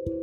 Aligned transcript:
Cinta 0.00 0.16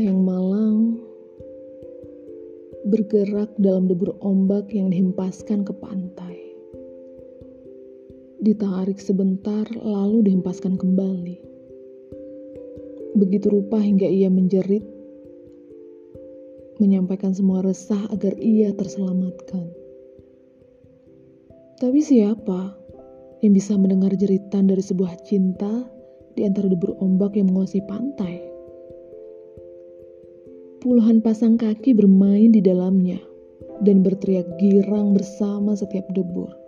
yang 0.00 0.24
malang 0.24 0.96
bergerak 2.88 3.52
dalam 3.60 3.84
debur 3.84 4.16
ombak 4.24 4.72
yang 4.72 4.88
dihempaskan 4.88 5.68
ke 5.68 5.76
pantai. 5.76 6.47
Ditarik 8.38 9.02
sebentar, 9.02 9.66
lalu 9.82 10.30
dihempaskan 10.30 10.78
kembali. 10.78 11.42
Begitu 13.18 13.50
rupa 13.50 13.82
hingga 13.82 14.06
ia 14.06 14.30
menjerit, 14.30 14.86
menyampaikan 16.78 17.34
semua 17.34 17.66
resah 17.66 17.98
agar 18.14 18.38
ia 18.38 18.70
terselamatkan. 18.78 19.74
Tapi 21.82 21.98
siapa 21.98 22.78
yang 23.42 23.58
bisa 23.58 23.74
mendengar 23.74 24.14
jeritan 24.14 24.70
dari 24.70 24.86
sebuah 24.86 25.18
cinta 25.26 25.90
di 26.38 26.46
antara 26.46 26.70
debur 26.70 26.94
ombak 27.02 27.34
yang 27.34 27.50
menguasai 27.50 27.82
pantai? 27.90 28.38
Puluhan 30.78 31.26
pasang 31.26 31.58
kaki 31.58 31.90
bermain 31.90 32.54
di 32.54 32.62
dalamnya 32.62 33.18
dan 33.82 34.06
berteriak 34.06 34.46
girang 34.62 35.10
bersama 35.10 35.74
setiap 35.74 36.06
debur. 36.14 36.67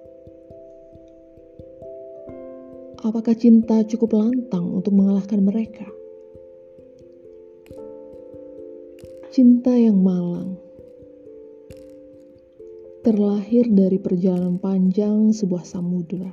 Apakah 3.11 3.35
cinta 3.35 3.83
cukup 3.83 4.15
lantang 4.15 4.71
untuk 4.71 4.95
mengalahkan 4.95 5.43
mereka? 5.43 5.83
Cinta 9.35 9.75
yang 9.75 9.99
malang 9.99 10.55
terlahir 13.03 13.67
dari 13.67 13.99
perjalanan 13.99 14.63
panjang 14.63 15.35
sebuah 15.35 15.67
samudera, 15.67 16.31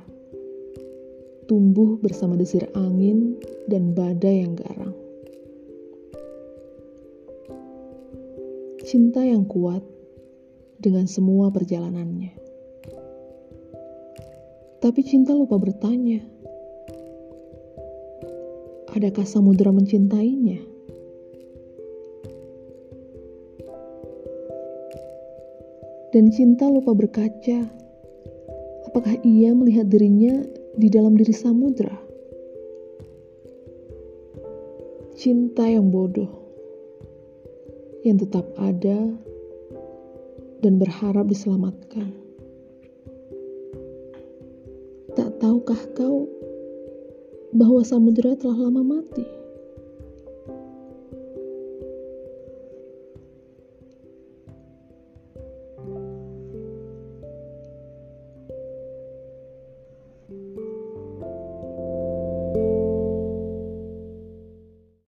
tumbuh 1.50 1.98
bersama 1.98 2.38
desir 2.38 2.70
angin 2.78 3.34
dan 3.66 3.90
badai 3.90 4.46
yang 4.46 4.54
garang. 4.54 4.94
cinta 8.88 9.20
yang 9.20 9.44
kuat 9.44 9.84
dengan 10.80 11.04
semua 11.04 11.52
perjalanannya. 11.52 12.32
Tapi 14.80 15.00
cinta 15.04 15.36
lupa 15.36 15.60
bertanya, 15.60 16.24
adakah 18.94 19.26
samudera 19.28 19.74
mencintainya? 19.74 20.60
Dan 26.08 26.32
cinta 26.32 26.64
lupa 26.72 26.96
berkaca, 26.96 27.68
apakah 28.88 29.20
ia 29.20 29.52
melihat 29.52 29.92
dirinya 29.92 30.40
di 30.80 30.88
dalam 30.88 31.12
diri 31.20 31.36
samudera? 31.36 31.92
Cinta 35.18 35.68
yang 35.68 35.92
bodoh 35.92 36.30
yang 38.06 38.16
tetap 38.16 38.48
ada 38.56 39.12
dan 40.64 40.80
berharap 40.80 41.28
diselamatkan. 41.28 42.08
Tak 45.12 45.42
tahukah 45.42 45.82
kau 45.92 46.30
bahwa 47.52 47.84
samudera 47.84 48.36
telah 48.36 48.68
lama 48.68 48.84
mati? 48.84 49.24